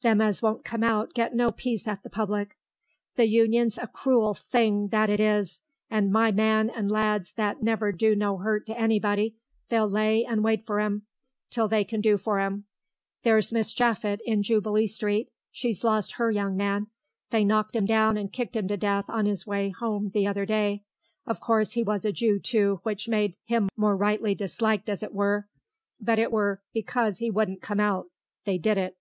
[0.00, 2.56] Them as won't come out get no peace at the public....
[3.16, 5.60] The Union's a cruel thing, that it is,
[5.90, 9.36] and my man and lads that never do no 'urt to nobody,
[9.68, 11.02] they'll lay and wait for 'em
[11.50, 12.64] till they can do for 'em....
[13.24, 13.76] There's Mrs.
[13.76, 16.86] Japhet, in Jubilee Street; she's lost her young man;
[17.28, 20.46] they knocked 'im down and kicked 'im to death on 'is way 'ome the other
[20.46, 20.82] day.
[21.26, 25.12] Of course 'e was a Jew, too, which made 'im more rightly disliked as it
[25.12, 25.46] were;
[26.00, 28.06] but it were because 'e wouldn't come out
[28.46, 28.96] they did it.